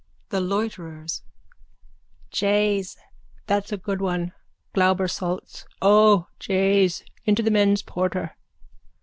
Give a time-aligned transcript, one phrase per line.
[0.29, 1.21] THE LOITERERS:
[2.31, 2.97] Jays,
[3.45, 4.33] that's a good one.
[4.73, 5.67] Glauber salts.
[5.79, 8.35] O jays, into the men's porter.